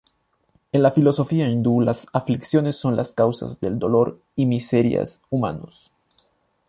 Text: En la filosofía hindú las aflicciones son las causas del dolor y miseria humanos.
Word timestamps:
En 0.71 0.81
la 0.81 0.89
filosofía 0.89 1.47
hindú 1.47 1.79
las 1.79 2.07
aflicciones 2.11 2.75
son 2.75 2.95
las 2.95 3.13
causas 3.13 3.59
del 3.61 3.77
dolor 3.77 4.19
y 4.35 4.47
miseria 4.47 5.03
humanos. 5.29 5.91